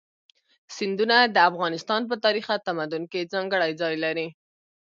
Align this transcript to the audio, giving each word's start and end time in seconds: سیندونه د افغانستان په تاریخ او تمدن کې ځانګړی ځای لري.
سیندونه 0.75 1.17
د 1.35 1.37
افغانستان 1.49 2.01
په 2.09 2.15
تاریخ 2.25 2.45
او 2.55 2.59
تمدن 2.67 3.03
کې 3.11 3.29
ځانګړی 3.33 3.71
ځای 3.81 3.95
لري. 4.03 4.27